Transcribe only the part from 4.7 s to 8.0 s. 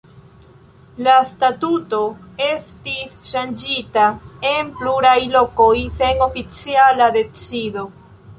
pluraj lokoj sen oficiala decido.